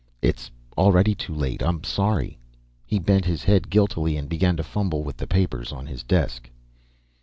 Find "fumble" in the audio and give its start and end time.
4.63-5.03